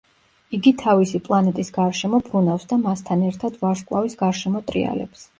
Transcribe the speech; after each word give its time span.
იგი 0.57 0.71
თავისი 0.83 1.19
პლანეტის 1.25 1.67
გარშემო 1.75 2.19
ბრუნავს 2.29 2.65
და 2.71 2.79
მასთან 2.85 3.25
ერთად 3.27 3.59
ვარსკვლავის 3.65 4.17
გარშემო 4.23 4.63
ტრიალებს. 4.73 5.23